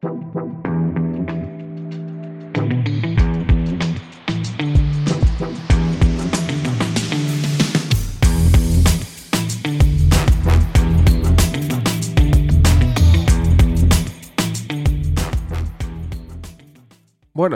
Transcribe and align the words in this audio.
Bueno, 0.00 0.22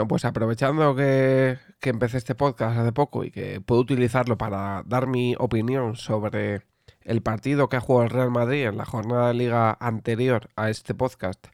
pues 0.07 0.25
aprovechando 0.25 0.95
que, 0.95 1.57
empecé 1.81 2.17
este 2.17 2.35
podcast 2.35 2.77
hace 2.77 2.91
poco 2.91 3.23
y 3.23 3.31
que 3.31 3.61
puedo 3.61 3.79
utilizarlo 3.79 4.37
para 4.37 4.83
dar 4.85 5.07
mi 5.07 5.35
opinión 5.39 5.95
sobre 5.95 6.63
el 7.01 7.21
partido 7.21 7.69
que 7.69 7.77
ha 7.77 7.81
jugado 7.81 8.05
el 8.05 8.09
Real 8.09 8.31
Madrid 8.31 8.65
en 8.65 8.77
la 8.77 8.85
jornada 8.85 9.29
de 9.29 9.33
liga 9.33 9.77
anterior 9.79 10.49
a 10.57 10.69
este 10.69 10.93
podcast, 10.93 11.47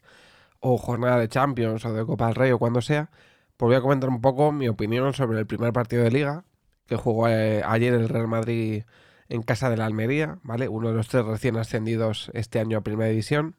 o 0.60 0.78
jornada 0.78 1.18
de 1.18 1.28
Champions 1.28 1.84
o 1.84 1.92
de 1.92 2.04
Copa 2.06 2.26
del 2.26 2.34
Rey 2.36 2.52
o 2.52 2.58
cuando 2.58 2.80
sea, 2.82 3.10
pues 3.56 3.68
voy 3.68 3.76
a 3.76 3.80
comentar 3.80 4.10
un 4.10 4.20
poco 4.20 4.52
mi 4.52 4.68
opinión 4.68 5.14
sobre 5.14 5.38
el 5.38 5.46
primer 5.46 5.72
partido 5.72 6.04
de 6.04 6.10
liga 6.10 6.44
que 6.86 6.96
jugó 6.96 7.28
eh, 7.28 7.62
ayer 7.64 7.94
el 7.94 8.08
Real 8.08 8.28
Madrid 8.28 8.84
en 9.28 9.42
casa 9.42 9.70
de 9.70 9.76
la 9.76 9.86
Almería, 9.86 10.38
¿vale? 10.42 10.68
Uno 10.68 10.88
de 10.88 10.94
los 10.94 11.08
tres 11.08 11.24
recién 11.24 11.56
ascendidos 11.56 12.30
este 12.34 12.58
año 12.60 12.78
a 12.78 12.80
Primera 12.82 13.10
División. 13.10 13.56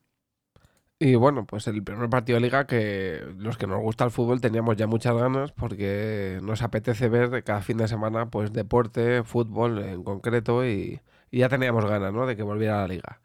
Y 1.00 1.16
bueno, 1.16 1.48
pues 1.48 1.66
el 1.68 1.82
primer 1.84 2.10
partido 2.10 2.36
de 2.38 2.42
liga 2.42 2.68
que 2.68 3.24
los 3.38 3.58
que 3.58 3.66
nos 3.66 3.82
gusta 3.82 4.04
el 4.04 4.12
fútbol 4.12 4.40
teníamos 4.40 4.76
ya 4.76 4.86
muchas 4.86 5.16
ganas 5.16 5.52
porque 5.52 6.40
nos 6.44 6.62
apetece 6.62 7.10
ver 7.10 7.44
cada 7.44 7.62
fin 7.62 7.78
de 7.78 7.88
semana 7.88 8.30
pues 8.30 8.54
deporte, 8.54 9.24
fútbol 9.24 9.80
en 9.80 10.04
concreto 10.04 10.64
y, 10.66 11.02
ya 11.32 11.50
teníamos 11.50 11.86
ganas 11.86 12.14
¿no? 12.14 12.28
de 12.28 12.36
que 12.36 12.44
volviera 12.44 12.80
a 12.80 12.82
la 12.82 12.88
liga. 12.90 13.22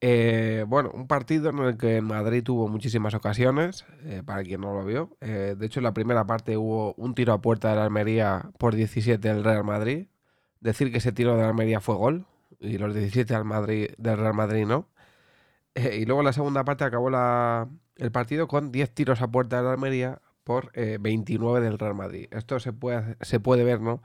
Eh, 0.00 0.64
bueno, 0.68 0.90
un 0.92 1.06
partido 1.06 1.50
en 1.50 1.58
el 1.60 1.78
que 1.78 2.02
Madrid 2.02 2.42
tuvo 2.42 2.68
muchísimas 2.68 3.14
ocasiones, 3.14 3.86
eh, 4.04 4.22
para 4.24 4.42
quien 4.42 4.60
no 4.60 4.74
lo 4.74 4.84
vio. 4.84 5.16
Eh, 5.20 5.54
de 5.58 5.66
hecho, 5.66 5.80
en 5.80 5.84
la 5.84 5.94
primera 5.94 6.26
parte 6.26 6.56
hubo 6.56 6.94
un 6.94 7.14
tiro 7.14 7.32
a 7.32 7.40
puerta 7.40 7.70
de 7.70 7.76
la 7.76 7.84
Almería 7.84 8.50
por 8.58 8.74
17 8.74 9.26
del 9.26 9.44
Real 9.44 9.64
Madrid. 9.64 10.08
Decir 10.60 10.92
que 10.92 10.98
ese 10.98 11.12
tiro 11.12 11.36
de 11.36 11.42
la 11.42 11.48
Almería 11.48 11.80
fue 11.80 11.96
gol 11.96 12.26
y 12.60 12.78
los 12.78 12.94
17 12.94 13.32
del, 13.34 13.44
Madrid, 13.44 13.88
del 13.98 14.18
Real 14.18 14.34
Madrid 14.34 14.66
no. 14.66 14.88
Y 15.74 16.06
luego 16.06 16.20
en 16.22 16.26
la 16.26 16.32
segunda 16.32 16.64
parte 16.64 16.84
acabó 16.84 17.10
el 17.96 18.12
partido 18.12 18.48
con 18.48 18.72
10 18.72 18.94
tiros 18.94 19.22
a 19.22 19.28
puerta 19.30 19.58
de 19.58 19.64
la 19.64 19.72
Almería 19.72 20.20
por 20.44 20.72
29 20.72 21.58
eh, 21.58 21.62
del 21.62 21.78
Real 21.78 21.94
Madrid. 21.94 22.28
Esto 22.30 22.60
se 22.60 22.72
puede, 22.72 23.16
se 23.20 23.40
puede 23.40 23.64
ver, 23.64 23.80
¿no? 23.80 24.02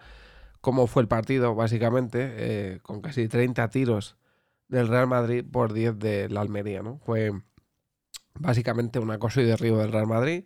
Cómo 0.62 0.88
fue 0.88 1.02
el 1.04 1.08
partido, 1.08 1.56
básicamente, 1.56 2.80
con 2.84 3.02
casi 3.02 3.28
30 3.28 3.70
tiros 3.70 4.16
del 4.72 4.88
Real 4.88 5.08
Madrid 5.08 5.46
por 5.50 5.74
10 5.74 6.00
de 6.00 6.30
la 6.30 6.42
Almería, 6.42 6.82
¿no? 6.82 6.98
Fue 7.06 7.32
básicamente 8.34 9.00
un 9.00 9.12
acoso 9.12 9.42
y 9.42 9.46
derribo 9.46 9.78
del 9.78 9.92
Real 9.92 10.08
Madrid. 10.08 10.46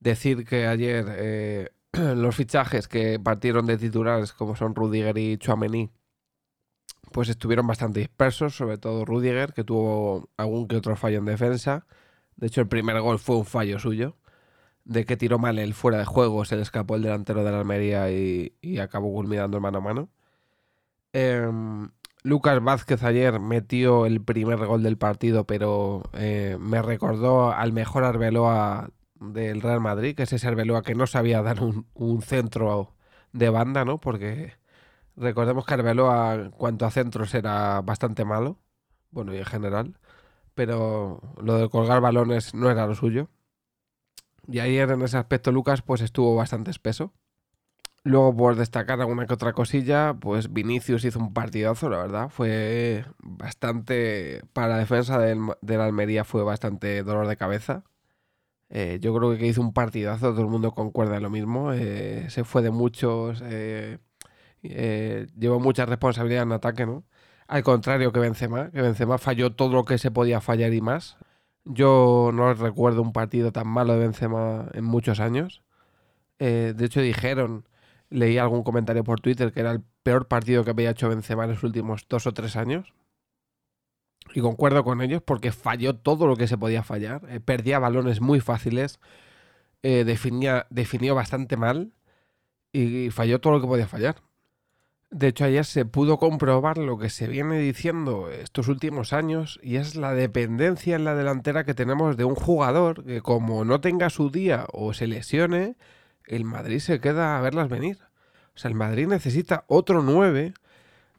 Decir 0.00 0.44
que 0.44 0.66
ayer 0.66 1.72
los 1.92 2.36
fichajes 2.36 2.88
que 2.88 3.18
partieron 3.18 3.66
de 3.66 3.78
titulares, 3.78 4.32
como 4.32 4.54
son 4.56 4.74
Rudiger 4.74 5.18
y 5.18 5.38
Chouameni, 5.38 5.90
pues 7.12 7.28
estuvieron 7.28 7.66
bastante 7.66 8.00
dispersos, 8.00 8.56
sobre 8.56 8.78
todo 8.78 9.04
Rudiger, 9.04 9.52
que 9.52 9.64
tuvo 9.64 10.30
algún 10.36 10.68
que 10.68 10.76
otro 10.76 10.96
fallo 10.96 11.18
en 11.18 11.26
defensa. 11.26 11.86
De 12.36 12.48
hecho, 12.48 12.60
el 12.60 12.68
primer 12.68 13.00
gol 13.00 13.18
fue 13.18 13.36
un 13.36 13.44
fallo 13.46 13.78
suyo, 13.78 14.16
de 14.84 15.04
que 15.04 15.16
tiró 15.16 15.38
mal 15.38 15.58
el 15.58 15.74
fuera 15.74 15.98
de 15.98 16.04
juego, 16.04 16.44
se 16.44 16.56
le 16.56 16.62
escapó 16.62 16.96
el 16.96 17.02
delantero 17.02 17.44
de 17.44 17.52
la 17.52 17.60
Almería 17.60 18.10
y, 18.10 18.78
acabó 18.80 19.12
culminando 19.12 19.60
mano 19.60 19.78
a 19.78 19.80
mano. 19.82 20.10
Em, 21.12 21.90
Lucas 22.22 22.62
Vázquez 22.62 23.02
ayer 23.02 23.40
metió 23.40 24.06
el 24.06 24.22
primer 24.22 24.64
gol 24.66 24.82
del 24.82 24.98
partido, 24.98 25.44
pero 25.46 26.02
eh, 26.14 26.56
me 26.60 26.82
recordó 26.82 27.52
al 27.52 27.72
mejor 27.72 28.04
Arbeloa 28.04 28.90
del 29.16 29.60
Real 29.60 29.80
Madrid, 29.80 30.14
que 30.16 30.24
es 30.24 30.32
ese 30.32 30.48
Arbeloa 30.48 30.82
que 30.82 30.94
no 30.94 31.06
sabía 31.06 31.42
dar 31.42 31.62
un, 31.62 31.86
un 31.94 32.22
centro 32.22 32.94
de 33.32 33.50
banda, 33.50 33.84
¿no? 33.84 33.98
Porque 33.98 34.54
Recordemos 35.16 35.66
que 35.66 35.74
Arbeloa, 35.74 36.50
cuanto 36.56 36.86
a 36.86 36.90
centros, 36.90 37.34
era 37.34 37.80
bastante 37.82 38.24
malo. 38.24 38.58
Bueno, 39.10 39.34
y 39.34 39.38
en 39.38 39.44
general. 39.44 39.98
Pero 40.54 41.20
lo 41.42 41.58
de 41.58 41.68
colgar 41.70 42.00
balones 42.00 42.54
no 42.54 42.70
era 42.70 42.86
lo 42.86 42.94
suyo. 42.94 43.28
Y 44.48 44.60
ayer 44.60 44.90
en 44.90 45.02
ese 45.02 45.16
aspecto 45.18 45.52
Lucas 45.52 45.82
pues 45.82 46.00
estuvo 46.00 46.34
bastante 46.36 46.70
espeso. 46.70 47.12
Luego 48.04 48.36
por 48.36 48.56
destacar 48.56 49.00
alguna 49.00 49.26
que 49.26 49.34
otra 49.34 49.52
cosilla, 49.52 50.14
pues 50.14 50.52
Vinicius 50.52 51.04
hizo 51.04 51.20
un 51.20 51.32
partidazo, 51.32 51.88
la 51.88 51.98
verdad. 51.98 52.28
Fue 52.30 53.04
bastante, 53.18 54.42
para 54.52 54.68
la 54.68 54.78
defensa 54.78 55.18
del, 55.20 55.38
la 55.60 55.84
Almería 55.84 56.24
fue 56.24 56.42
bastante 56.42 57.04
dolor 57.04 57.28
de 57.28 57.36
cabeza. 57.36 57.84
Eh, 58.70 58.98
yo 59.00 59.14
creo 59.14 59.36
que 59.38 59.46
hizo 59.46 59.60
un 59.60 59.72
partidazo, 59.72 60.30
todo 60.32 60.42
el 60.42 60.48
mundo 60.48 60.72
concuerda 60.72 61.16
en 61.16 61.22
lo 61.22 61.30
mismo. 61.30 61.72
Eh, 61.72 62.26
se 62.30 62.44
fue 62.44 62.62
de 62.62 62.70
muchos, 62.72 63.42
eh, 63.44 63.98
llevó 64.62 65.60
mucha 65.60 65.86
responsabilidad 65.86 66.44
en 66.44 66.52
ataque, 66.52 66.86
¿no? 66.86 67.04
Al 67.48 67.62
contrario 67.62 68.12
que 68.12 68.20
Benzema, 68.20 68.70
que 68.70 68.82
Benzema 68.82 69.18
falló 69.18 69.54
todo 69.54 69.74
lo 69.74 69.84
que 69.84 69.98
se 69.98 70.10
podía 70.10 70.40
fallar 70.40 70.72
y 70.74 70.80
más. 70.80 71.18
Yo 71.64 72.30
no 72.34 72.54
recuerdo 72.54 73.02
un 73.02 73.12
partido 73.12 73.52
tan 73.52 73.68
malo 73.68 73.94
de 73.94 74.00
Benzema 74.00 74.68
en 74.74 74.84
muchos 74.84 75.20
años. 75.20 75.62
De 76.38 76.74
hecho, 76.84 77.00
dijeron, 77.00 77.66
leí 78.12 78.38
algún 78.38 78.62
comentario 78.62 79.04
por 79.04 79.20
Twitter 79.20 79.52
que 79.52 79.60
era 79.60 79.72
el 79.72 79.82
peor 80.02 80.28
partido 80.28 80.64
que 80.64 80.70
había 80.70 80.90
hecho 80.90 81.08
Benzema 81.08 81.44
en 81.44 81.50
los 81.50 81.62
últimos 81.62 82.06
dos 82.08 82.26
o 82.26 82.32
tres 82.32 82.56
años. 82.56 82.92
Y 84.34 84.40
concuerdo 84.40 84.84
con 84.84 85.00
ellos 85.02 85.22
porque 85.22 85.52
falló 85.52 85.96
todo 85.96 86.26
lo 86.26 86.36
que 86.36 86.46
se 86.46 86.56
podía 86.56 86.82
fallar. 86.82 87.22
Eh, 87.28 87.40
perdía 87.40 87.78
balones 87.78 88.20
muy 88.20 88.40
fáciles. 88.40 89.00
definía, 89.82 90.66
definió 90.70 91.14
bastante 91.14 91.56
mal. 91.56 91.92
Y 92.72 93.10
falló 93.10 93.40
todo 93.40 93.54
lo 93.54 93.60
que 93.60 93.66
podía 93.66 93.88
fallar. 93.88 94.16
De 95.12 95.28
hecho, 95.28 95.44
ayer 95.44 95.66
se 95.66 95.84
pudo 95.84 96.16
comprobar 96.16 96.78
lo 96.78 96.96
que 96.96 97.10
se 97.10 97.28
viene 97.28 97.58
diciendo 97.58 98.30
estos 98.30 98.68
últimos 98.68 99.12
años 99.12 99.60
y 99.62 99.76
es 99.76 99.94
la 99.94 100.14
dependencia 100.14 100.96
en 100.96 101.04
la 101.04 101.14
delantera 101.14 101.64
que 101.64 101.74
tenemos 101.74 102.16
de 102.16 102.24
un 102.24 102.34
jugador 102.34 103.04
que 103.04 103.20
como 103.20 103.66
no 103.66 103.82
tenga 103.82 104.08
su 104.08 104.30
día 104.30 104.64
o 104.72 104.94
se 104.94 105.06
lesione, 105.06 105.76
el 106.36 106.44
Madrid 106.44 106.78
se 106.78 107.00
queda 107.00 107.38
a 107.38 107.40
verlas 107.40 107.68
venir. 107.68 107.98
O 108.54 108.58
sea, 108.58 108.68
el 108.68 108.74
Madrid 108.74 109.06
necesita 109.06 109.64
otro 109.66 110.02
9. 110.02 110.54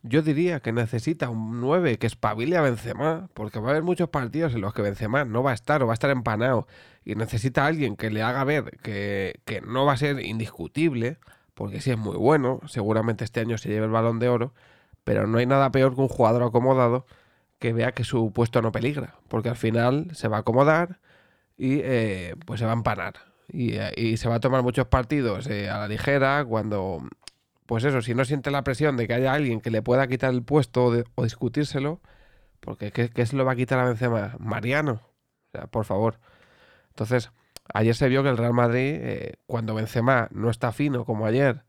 Yo 0.04 0.22
diría 0.22 0.60
que 0.60 0.72
necesita 0.72 1.30
un 1.30 1.62
9 1.62 1.98
que 1.98 2.08
espabile 2.08 2.58
a 2.58 2.62
Benzema, 2.62 3.30
porque 3.34 3.60
va 3.60 3.70
a 3.70 3.72
haber 3.72 3.84
muchos 3.84 4.10
partidos 4.10 4.54
en 4.54 4.62
los 4.62 4.74
que 4.74 4.82
Benzema 4.82 5.24
no 5.26 5.44
va 5.44 5.52
a 5.52 5.54
estar 5.54 5.82
o 5.82 5.88
va 5.88 5.94
a 5.94 5.96
estar 5.96 6.10
empanado 6.10 6.68
y 7.06 7.16
necesita 7.16 7.64
a 7.64 7.68
alguien 7.68 7.96
que 7.96 8.10
le 8.10 8.22
haga 8.22 8.44
ver 8.44 8.78
que, 8.82 9.40
que 9.46 9.62
no 9.62 9.86
va 9.86 9.94
a 9.94 9.98
ser 9.98 10.20
indiscutible 10.20 11.18
porque 11.54 11.82
sí 11.82 11.92
es 11.92 11.98
muy 11.98 12.18
bueno, 12.18 12.60
seguramente 12.68 13.24
este 13.24 13.40
año 13.40 13.58
se 13.58 13.70
lleve 13.70 13.86
el 13.86 13.92
balón 13.92 14.20
de 14.20 14.30
oro, 14.30 14.54
pero 15.04 15.28
no 15.28 15.38
hay 15.38 15.46
nada 15.46 15.72
peor 15.72 15.96
que 15.96 16.02
un 16.02 16.08
jugador 16.08 16.44
acomodado 16.44 17.06
que 17.60 17.74
vea 17.74 17.94
que 17.94 18.04
su 18.04 18.32
puesto 18.34 18.62
no 18.62 18.72
peligra, 18.72 19.16
porque 19.28 19.50
al 19.50 19.56
final 19.56 20.10
se 20.14 20.28
va 20.28 20.38
a 20.38 20.40
acomodar 20.42 21.00
y 21.58 21.80
eh, 21.84 22.36
pues 22.46 22.60
se 22.60 22.66
va 22.66 22.72
a 22.72 22.76
empanar. 22.76 23.33
Y, 23.52 23.76
y, 23.96 24.18
se 24.18 24.30
va 24.30 24.36
a 24.36 24.40
tomar 24.40 24.64
muchos 24.64 24.88
partidos 24.88 25.48
eh, 25.48 25.70
a 25.70 25.80
la 25.80 25.88
ligera 25.88 26.46
cuando, 26.46 27.04
pues 27.66 27.84
eso, 27.84 28.02
si 28.02 28.16
no 28.16 28.26
siente 28.26 28.52
la 28.52 28.64
presión 28.64 28.98
de 28.98 29.08
que 29.08 29.14
haya 29.14 29.34
alguien 29.34 29.62
que 29.62 29.70
le 29.70 29.82
pueda 29.82 30.08
quitar 30.08 30.34
el 30.34 30.44
puesto 30.44 31.06
o, 31.16 31.24
discutírselo, 31.24 32.02
porque 32.60 32.92
¿qué, 32.92 33.10
¿qué, 33.10 33.26
se 33.26 33.36
lo 33.36 33.46
va 33.46 33.54
a 33.54 33.56
quitar 33.56 33.80
a 33.80 33.86
Benzema? 33.86 34.36
Mariano, 34.40 35.02
o 35.50 35.52
sea, 35.52 35.68
por 35.68 35.86
favor. 35.86 36.20
Entonces, 36.90 37.32
Ayer 37.74 37.96
se 37.96 38.10
vio 38.10 38.24
que 38.24 38.30
el 38.30 38.38
Real 38.38 38.54
Madrid, 38.54 38.96
eh, 39.02 39.34
cuando 39.46 39.76
Benzema 39.76 40.28
no 40.32 40.50
está 40.50 40.72
fino 40.72 41.06
como 41.06 41.26
ayer, 41.26 41.64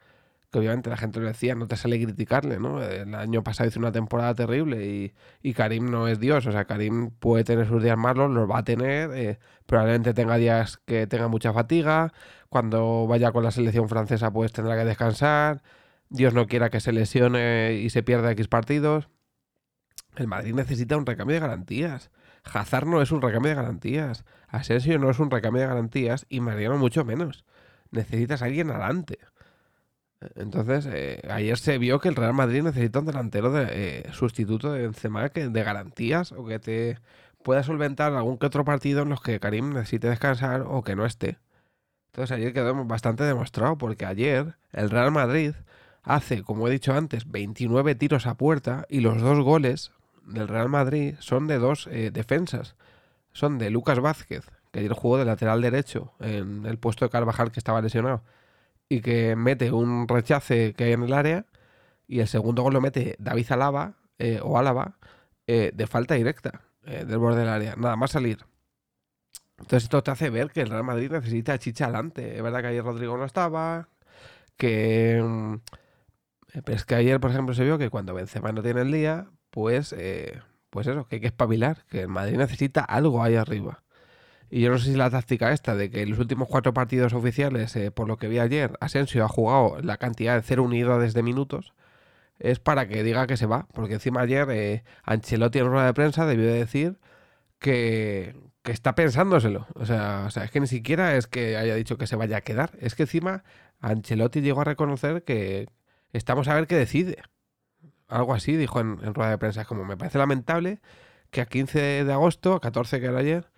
que 0.55 0.61
obviamente 0.61 0.89
la 0.89 0.97
gente 0.97 1.19
lo 1.19 1.27
decía, 1.27 1.57
no 1.57 1.67
te 1.67 1.77
sale 1.77 2.01
criticarle, 2.01 2.61
¿no? 2.61 2.81
El 2.81 3.13
año 3.17 3.43
pasado 3.43 3.69
hizo 3.69 3.81
una 3.81 3.91
temporada 3.91 4.37
terrible 4.37 4.87
y, 4.87 5.13
y 5.43 5.53
Karim 5.53 5.91
no 5.91 6.07
es 6.07 6.21
Dios, 6.21 6.47
o 6.47 6.53
sea, 6.53 6.65
Karim 6.65 7.11
puede 7.11 7.43
tener 7.43 7.67
sus 7.67 7.83
días 7.83 7.99
malos, 7.99 8.31
los 8.31 8.49
va 8.49 8.59
a 8.59 8.65
tener, 8.65 9.11
eh, 9.15 9.41
probablemente 9.67 10.15
tenga 10.15 10.37
días 10.37 10.79
que 10.87 11.09
tenga 11.09 11.27
mucha 11.27 11.53
fatiga, 11.53 12.13
cuando 12.49 13.09
vaya 13.09 13.33
con 13.33 13.43
la 13.43 13.51
selección 13.51 13.89
francesa 13.89 14.33
pues 14.33 14.53
tendrá 14.53 14.77
que 14.77 14.85
descansar, 14.85 15.65
Dios 16.09 16.35
no 16.35 16.47
quiera 16.47 16.71
que 16.71 16.79
se 16.79 16.93
lesione 16.93 17.73
y 17.75 17.91
se 17.91 18.05
pierda 18.05 18.31
X 18.31 18.47
partidos. 18.47 19.09
El 20.15 20.29
Madrid 20.29 20.55
necesita 20.55 20.97
un 20.97 21.05
recambio 21.05 21.35
de 21.35 21.41
garantías. 21.41 22.13
Hazard 22.45 22.87
no 22.87 23.03
es 23.03 23.11
un 23.11 23.23
recambio 23.23 23.51
de 23.51 23.57
garantías. 23.57 24.25
Asensio 24.47 25.01
no 25.01 25.11
es 25.11 25.19
un 25.19 25.33
recambio 25.33 25.63
de 25.63 25.69
garantías 25.69 26.27
y 26.29 26.39
Mariano 26.39 26.79
mucho 26.79 27.05
menos. 27.05 27.45
Necesitas 27.91 28.43
a 28.43 28.45
alguien 28.45 28.71
adelante. 28.71 29.19
Entonces, 30.37 30.87
eh, 30.91 31.21
ayer 31.31 31.59
se 31.59 31.79
vio 31.79 32.01
que 32.01 32.09
el 32.09 32.17
Real 32.17 32.35
Madrid 32.35 32.63
necesita 32.63 33.01
un 33.01 33.07
delantero 33.07 33.53
de 33.53 33.67
eh, 33.71 34.13
sustituto 34.13 34.73
de 34.73 34.83
Benzema 34.83 35.29
que 35.29 35.49
de 35.49 35.63
garantías 35.63 36.33
o 36.33 36.45
que 36.47 36.59
te 36.59 36.99
pueda 37.43 37.63
solventar 37.63 38.15
algún 38.15 38.39
que 38.39 38.47
otro 38.47 38.65
partido 38.65 39.03
en 39.03 39.11
los 39.11 39.21
que 39.21 39.41
Karim 39.41 39.73
necesite 39.73 40.09
descansar 40.09 40.63
o 40.67 40.83
que 40.83 40.97
no 40.97 41.05
esté. 41.05 41.39
Entonces 42.07 42.37
ayer 42.37 42.53
quedó 42.53 42.85
bastante 42.85 43.25
demostrado 43.25 43.77
porque 43.77 44.07
ayer 44.07 44.55
el 44.73 44.91
Real 44.91 45.11
Madrid 45.11 45.53
hace, 46.03 46.43
como 46.43 46.69
he 46.69 46.71
dicho 46.71 46.95
antes, 46.95 47.31
29 47.31 47.95
tiros 47.97 48.27
a 48.27 48.35
puerta 48.35 48.87
y 48.89 49.01
los 49.01 49.21
dos 49.21 49.41
goles 49.41 49.93
del 50.27 50.49
Real 50.49 50.69
Madrid 50.69 51.17
son 51.19 51.47
de 51.47 51.59
dos 51.59 51.89
eh, 51.91 52.11
defensas. 52.13 52.77
Son 53.33 53.59
de 53.59 53.71
Lucas 53.71 53.99
Vázquez, 53.99 54.47
que 54.71 54.79
ayer 54.79 54.93
jugó 54.93 55.19
de 55.19 55.25
lateral 55.25 55.61
derecho 55.61 56.13
en 56.21 56.67
el 56.67 56.79
puesto 56.79 57.05
de 57.05 57.11
Carvajal 57.11 57.51
que 57.51 57.59
estaba 57.59 57.83
lesionado 57.83 58.23
y 58.89 59.01
que 59.01 59.37
mete 59.37 59.73
un 59.73 60.09
rechace 60.09 60.75
que 60.75 60.85
hay 60.85 60.93
en 60.93 61.03
el 61.03 61.13
área 61.13 61.47
y 62.07 62.21
el 62.21 62.29
segundo 62.29 62.63
gol 62.63 62.75
lo 62.75 62.81
mete 62.81 63.17
David 63.19 63.53
Alaba 63.53 63.95
eh, 64.19 64.41
o 64.43 64.59
Álava 64.59 64.99
eh, 65.47 65.73
de 65.75 65.87
falta 65.87 66.15
directa 66.15 66.63
eh, 66.85 67.05
del 67.05 67.19
borde 67.19 67.41
del 67.41 67.49
área, 67.49 67.77
nada 67.77 67.97
más 67.97 68.13
salir. 68.13 68.45
Entonces 69.59 69.85
esto 69.85 70.03
te 70.03 70.11
hace 70.11 70.31
ver 70.31 70.51
que 70.51 70.63
el 70.63 70.71
Real 70.71 70.85
Madrid 70.85 71.11
necesita 71.11 71.59
chicha 71.59 71.85
adelante. 71.85 72.37
Es 72.37 72.43
verdad 72.43 72.61
que 72.61 72.69
ayer 72.69 72.85
Rodrigo 72.85 73.17
no 73.17 73.25
estaba, 73.25 73.89
que... 74.57 75.23
Mm, 75.23 75.57
pero 76.65 76.77
es 76.77 76.85
que 76.85 76.95
ayer, 76.95 77.19
por 77.21 77.31
ejemplo, 77.31 77.55
se 77.55 77.65
vio 77.65 77.79
que 77.79 77.91
cuando 77.91 78.15
Benzema 78.15 78.53
no 78.53 78.63
tiene 78.63 78.83
el 78.83 78.93
día, 78.93 79.27
pues, 79.51 79.95
pues 80.71 80.87
eso, 80.87 81.07
que 81.09 81.17
hay 81.17 81.21
que 81.21 81.27
espabilar, 81.27 81.85
que 81.89 82.03
el 82.03 82.09
Madrid 82.09 82.37
necesita 82.37 82.85
algo 82.85 83.25
ahí 83.25 83.35
arriba. 83.35 83.84
Y 84.55 84.61
yo 84.61 84.71
no 84.71 84.79
sé 84.79 84.93
si 84.93 84.97
la 84.97 85.11
táctica 85.11 85.51
esta 85.51 85.75
de 85.75 85.91
que 85.91 86.03
en 86.03 86.11
los 86.11 86.21
últimos 86.21 86.47
cuatro 86.47 86.73
partidos 86.73 87.13
oficiales, 87.13 87.77
por 87.93 88.07
lo 88.07 88.19
que 88.19 88.29
vi 88.29 88.39
ayer, 88.39 88.79
Asensio 88.79 89.25
ha 89.25 89.29
jugado 89.29 89.81
la 89.83 89.97
cantidad 89.97 90.37
de 90.37 90.43
cero 90.43 90.63
unidades 90.63 91.13
de 91.13 91.25
minutos, 91.25 91.75
es 92.39 92.61
para 92.61 92.87
que 92.87 93.03
diga 93.03 93.27
que 93.27 93.37
se 93.37 93.47
va. 93.47 93.67
Porque 93.75 93.95
encima 93.95 94.21
ayer 94.21 94.49
eh, 94.53 94.85
Ancelotti 95.03 95.59
en 95.59 95.67
rueda 95.67 95.87
de 95.87 95.95
prensa 95.95 96.25
debió 96.25 96.47
decir 96.53 97.01
que, 97.59 98.37
que, 98.63 98.71
está 98.71 98.95
pensándoselo. 98.95 99.67
O 99.75 99.87
sea, 99.87 100.23
o 100.29 100.31
sea, 100.31 100.45
es 100.45 100.53
que 100.53 100.61
ni 100.61 100.69
siquiera 100.69 101.17
es 101.17 101.27
que 101.27 101.57
haya 101.57 101.75
dicho 101.75 101.99
que 101.99 102.07
se 102.07 102.15
vaya 102.15 102.37
a 102.37 102.43
quedar. 102.43 102.79
Es 102.79 102.95
que 102.95 103.03
encima 103.03 103.43
Ancelotti 103.81 104.41
llegó 104.41 104.61
a 104.61 104.65
reconocer 104.65 105.25
que 105.25 105.67
estamos 106.13 106.47
a 106.47 106.55
ver 106.55 106.69
qué 106.69 106.77
decide. 106.77 107.25
Algo 108.07 108.35
así 108.35 108.57
dijo 108.57 108.79
en, 108.79 109.15
rueda 109.15 109.31
de 109.31 109.39
prensa. 109.39 109.65
Como 109.65 109.85
me 109.85 109.97
parece 109.97 110.19
lamentable 110.19 110.79
que 111.33 111.41
a 111.41 111.47
15 111.47 112.05
de 112.05 112.13
agosto, 112.13 112.61
14 112.61 113.01
que 113.01 113.07
era 113.07 113.19
ayer, 113.19 113.51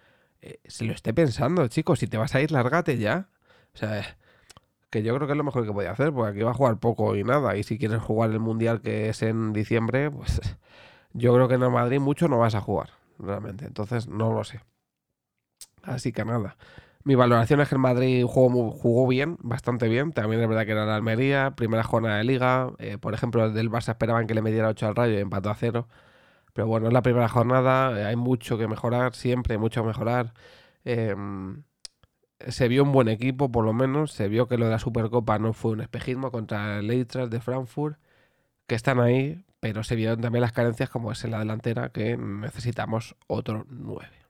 eh, 0.42 0.60
se 0.66 0.84
lo 0.84 0.92
esté 0.92 1.14
pensando, 1.14 1.66
chicos. 1.68 1.98
Si 1.98 2.06
te 2.06 2.16
vas 2.18 2.34
a 2.34 2.40
ir, 2.40 2.52
lárgate 2.52 2.98
ya. 2.98 3.28
O 3.74 3.78
sea, 3.78 4.16
que 4.90 5.02
yo 5.02 5.14
creo 5.14 5.26
que 5.26 5.32
es 5.32 5.36
lo 5.36 5.44
mejor 5.44 5.66
que 5.66 5.72
podía 5.72 5.90
hacer, 5.92 6.12
porque 6.12 6.30
aquí 6.32 6.42
va 6.42 6.52
a 6.52 6.54
jugar 6.54 6.78
poco 6.78 7.16
y 7.16 7.24
nada. 7.24 7.56
Y 7.56 7.62
si 7.62 7.78
quieres 7.78 8.02
jugar 8.02 8.30
el 8.30 8.40
Mundial 8.40 8.80
que 8.82 9.08
es 9.08 9.22
en 9.22 9.52
diciembre, 9.52 10.10
pues 10.10 10.40
yo 11.12 11.34
creo 11.34 11.48
que 11.48 11.54
en 11.54 11.62
el 11.62 11.70
Madrid 11.70 12.00
mucho 12.00 12.28
no 12.28 12.38
vas 12.38 12.54
a 12.54 12.60
jugar, 12.60 12.90
realmente. 13.18 13.66
Entonces 13.66 14.08
no 14.08 14.32
lo 14.32 14.44
sé. 14.44 14.60
Así 15.82 16.12
que 16.12 16.24
nada. 16.24 16.56
Mi 17.04 17.14
valoración 17.14 17.60
es 17.60 17.68
que 17.68 17.76
el 17.76 17.80
Madrid 17.80 18.24
jugó, 18.24 19.06
bien, 19.06 19.36
bastante 19.40 19.88
bien. 19.88 20.12
También 20.12 20.42
es 20.42 20.48
verdad 20.48 20.66
que 20.66 20.72
era 20.72 20.86
la 20.86 20.96
Almería, 20.96 21.52
primera 21.56 21.84
jornada 21.84 22.18
de 22.18 22.24
liga. 22.24 22.72
Eh, 22.78 22.98
por 22.98 23.14
ejemplo, 23.14 23.48
del 23.50 23.70
Barça 23.70 23.90
esperaban 23.90 24.26
que 24.26 24.34
le 24.34 24.42
metiera 24.42 24.68
8 24.68 24.88
al 24.88 24.96
Rayo 24.96 25.14
y 25.14 25.20
empató 25.20 25.50
a 25.50 25.54
0. 25.54 25.86
Pero 26.56 26.68
bueno, 26.68 26.88
es 26.88 26.94
la 26.94 27.02
primera 27.02 27.28
jornada, 27.28 28.00
eh, 28.00 28.06
hay 28.06 28.16
mucho 28.16 28.56
que 28.56 28.66
mejorar, 28.66 29.14
siempre 29.14 29.54
hay 29.54 29.58
mucho 29.58 29.82
que 29.82 29.88
mejorar. 29.88 30.32
Eh, 30.86 31.14
se 32.48 32.68
vio 32.68 32.82
un 32.82 32.92
buen 32.92 33.08
equipo, 33.08 33.50
por 33.52 33.64
lo 33.64 33.74
menos. 33.74 34.12
Se 34.12 34.28
vio 34.28 34.48
que 34.48 34.56
lo 34.58 34.64
de 34.66 34.72
la 34.72 34.78
Supercopa 34.78 35.38
no 35.38 35.52
fue 35.52 35.72
un 35.72 35.82
espejismo 35.82 36.30
contra 36.30 36.78
el 36.78 36.90
Eintracht 36.90 37.30
de 37.30 37.40
Frankfurt, 37.40 37.98
que 38.66 38.74
están 38.74 39.00
ahí, 39.00 39.44
pero 39.60 39.84
se 39.84 39.96
vieron 39.96 40.20
también 40.22 40.42
las 40.42 40.52
carencias, 40.52 40.90
como 40.90 41.12
es 41.12 41.24
en 41.24 41.32
la 41.32 41.40
delantera, 41.40 41.90
que 41.90 42.16
necesitamos 42.16 43.16
otro 43.26 43.66
9. 43.68 44.25